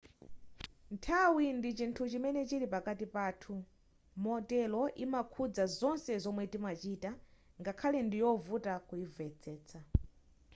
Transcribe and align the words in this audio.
nthawi 0.93 1.45
ndi 1.57 1.69
chinthu 1.77 2.03
chimene 2.11 2.41
chili 2.49 2.65
pakati 2.73 3.05
pathu 3.15 3.53
motero 4.23 4.81
yimakhudza 4.99 5.63
zonse 5.79 6.13
zomwe 6.23 6.43
timachita 6.51 7.11
ngakhale 7.61 7.99
ndiyovuta 8.07 8.73
kuyimvetsetsa 8.87 9.79